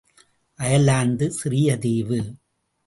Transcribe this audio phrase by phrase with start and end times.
[0.59, 2.19] Ireland சிறிய தீவு.